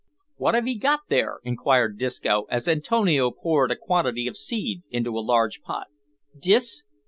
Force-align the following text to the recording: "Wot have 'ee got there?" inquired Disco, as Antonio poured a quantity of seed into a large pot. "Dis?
"Wot 0.39 0.55
have 0.55 0.65
'ee 0.67 0.73
got 0.79 1.01
there?" 1.09 1.37
inquired 1.43 1.99
Disco, 1.99 2.47
as 2.49 2.67
Antonio 2.67 3.29
poured 3.29 3.69
a 3.69 3.75
quantity 3.75 4.25
of 4.25 4.35
seed 4.35 4.81
into 4.89 5.15
a 5.15 5.21
large 5.21 5.61
pot. 5.61 5.89
"Dis? 6.35 6.81